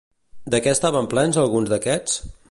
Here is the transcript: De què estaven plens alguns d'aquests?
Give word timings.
De 0.53 0.61
què 0.67 0.71
estaven 0.77 1.09
plens 1.11 1.39
alguns 1.43 1.73
d'aquests? 1.75 2.17